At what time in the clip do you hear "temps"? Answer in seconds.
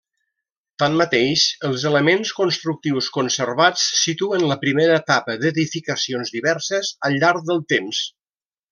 7.77-8.05